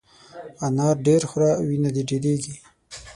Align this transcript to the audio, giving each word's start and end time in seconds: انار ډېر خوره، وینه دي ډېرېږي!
انار 0.65 0.95
ډېر 1.07 1.21
خوره، 1.29 1.51
وینه 1.67 1.89
دي 1.95 2.03
ډېرېږي! 2.09 2.55